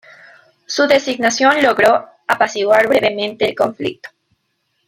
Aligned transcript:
Su 0.65 0.87
designación 0.87 1.61
logró 1.61 2.07
apaciguar 2.25 2.87
brevemente 2.89 3.47
el 3.47 3.53
conflicto. 3.53 4.09